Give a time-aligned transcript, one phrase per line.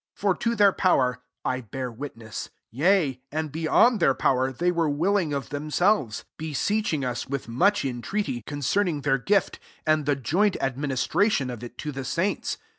[0.15, 4.89] 3 For i their power, (1 bear witness,) ^ and beyond their power, \ey were
[4.89, 10.15] willing of themselves; I beseeching us with much in* Ireaty, concerning their gift, and the
[10.15, 12.57] joint administration of it to the saints.